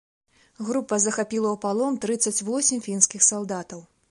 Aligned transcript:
Група 0.69 0.97
захапіла 1.03 1.49
ў 1.51 1.57
палон 1.67 2.01
трыццаць 2.07 2.43
восем 2.49 2.83
фінскіх 2.89 3.31
салдатаў. 3.33 3.87